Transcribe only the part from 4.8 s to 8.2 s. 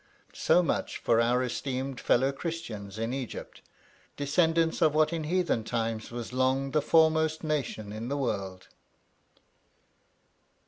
of what in heathen times was long the foremost nation in the